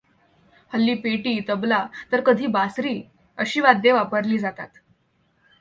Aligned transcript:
हल्ली 0.71 0.93
पेटी 0.95 1.39
तबला 1.49 1.79
तर 2.11 2.21
कधी 2.21 2.47
बासरी 2.47 3.01
अशी 3.37 3.61
वाद्ये 3.61 3.91
वापरली 3.91 4.37
जातात. 4.37 4.67